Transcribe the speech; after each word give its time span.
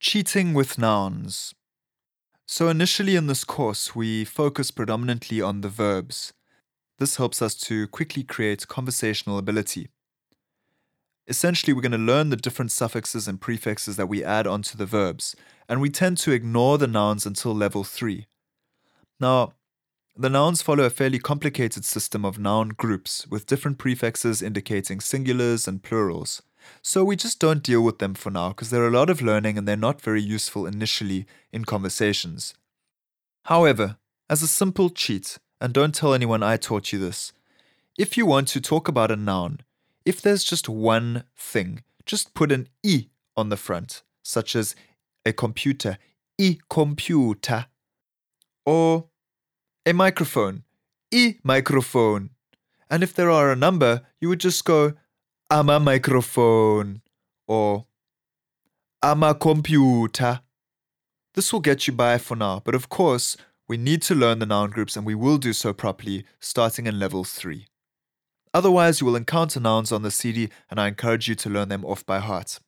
Cheating 0.00 0.54
with 0.54 0.78
nouns. 0.78 1.56
So, 2.46 2.68
initially 2.68 3.16
in 3.16 3.26
this 3.26 3.42
course, 3.42 3.96
we 3.96 4.24
focus 4.24 4.70
predominantly 4.70 5.40
on 5.40 5.60
the 5.60 5.68
verbs. 5.68 6.32
This 6.98 7.16
helps 7.16 7.42
us 7.42 7.56
to 7.62 7.88
quickly 7.88 8.22
create 8.22 8.68
conversational 8.68 9.38
ability. 9.38 9.88
Essentially, 11.26 11.72
we're 11.72 11.80
going 11.80 11.90
to 11.90 11.98
learn 11.98 12.30
the 12.30 12.36
different 12.36 12.70
suffixes 12.70 13.26
and 13.26 13.40
prefixes 13.40 13.96
that 13.96 14.08
we 14.08 14.22
add 14.22 14.46
onto 14.46 14.78
the 14.78 14.86
verbs, 14.86 15.34
and 15.68 15.80
we 15.80 15.90
tend 15.90 16.16
to 16.18 16.30
ignore 16.30 16.78
the 16.78 16.86
nouns 16.86 17.26
until 17.26 17.52
level 17.52 17.82
3. 17.82 18.28
Now, 19.18 19.54
the 20.16 20.30
nouns 20.30 20.62
follow 20.62 20.84
a 20.84 20.90
fairly 20.90 21.18
complicated 21.18 21.84
system 21.84 22.24
of 22.24 22.38
noun 22.38 22.68
groups 22.68 23.26
with 23.26 23.46
different 23.46 23.78
prefixes 23.78 24.42
indicating 24.42 25.00
singulars 25.00 25.66
and 25.66 25.82
plurals. 25.82 26.40
So 26.82 27.04
we 27.04 27.16
just 27.16 27.38
don't 27.38 27.62
deal 27.62 27.82
with 27.82 27.98
them 27.98 28.14
for 28.14 28.30
now 28.30 28.48
because 28.48 28.70
they're 28.70 28.86
a 28.86 28.90
lot 28.90 29.10
of 29.10 29.22
learning 29.22 29.58
and 29.58 29.66
they're 29.66 29.76
not 29.76 30.00
very 30.00 30.22
useful 30.22 30.66
initially 30.66 31.26
in 31.52 31.64
conversations. 31.64 32.54
However, 33.44 33.96
as 34.30 34.42
a 34.42 34.48
simple 34.48 34.90
cheat, 34.90 35.38
and 35.60 35.72
don't 35.72 35.94
tell 35.94 36.14
anyone 36.14 36.42
I 36.42 36.56
taught 36.56 36.92
you 36.92 36.98
this, 36.98 37.32
if 37.98 38.16
you 38.16 38.26
want 38.26 38.48
to 38.48 38.60
talk 38.60 38.88
about 38.88 39.10
a 39.10 39.16
noun, 39.16 39.60
if 40.04 40.22
there's 40.22 40.44
just 40.44 40.68
one 40.68 41.24
thing, 41.36 41.82
just 42.06 42.34
put 42.34 42.52
an 42.52 42.68
e 42.82 43.08
on 43.36 43.48
the 43.48 43.56
front, 43.56 44.02
such 44.22 44.54
as 44.54 44.76
a 45.26 45.32
computer, 45.32 45.98
e 46.38 46.58
computer, 46.70 47.66
or 48.64 49.06
a 49.84 49.92
microphone, 49.92 50.62
e 51.10 51.34
microphone. 51.42 52.30
And 52.90 53.02
if 53.02 53.14
there 53.14 53.30
are 53.30 53.50
a 53.50 53.56
number, 53.56 54.02
you 54.20 54.28
would 54.28 54.40
just 54.40 54.64
go 54.64 54.94
ama-microphone 55.50 57.00
or 57.46 57.86
ama-computer. 59.02 60.40
This 61.34 61.52
will 61.52 61.60
get 61.60 61.86
you 61.86 61.92
by 61.94 62.18
for 62.18 62.36
now, 62.36 62.60
but 62.64 62.74
of 62.74 62.88
course, 62.88 63.36
we 63.66 63.76
need 63.76 64.02
to 64.02 64.14
learn 64.14 64.38
the 64.40 64.46
noun 64.46 64.70
groups 64.70 64.96
and 64.96 65.06
we 65.06 65.14
will 65.14 65.38
do 65.38 65.52
so 65.52 65.72
properly 65.72 66.24
starting 66.40 66.86
in 66.86 66.98
level 66.98 67.24
3. 67.24 67.66
Otherwise, 68.52 69.00
you 69.00 69.06
will 69.06 69.16
encounter 69.16 69.60
nouns 69.60 69.92
on 69.92 70.02
the 70.02 70.10
CD 70.10 70.48
and 70.70 70.80
I 70.80 70.88
encourage 70.88 71.28
you 71.28 71.34
to 71.36 71.50
learn 71.50 71.68
them 71.68 71.84
off 71.84 72.04
by 72.04 72.18
heart. 72.18 72.60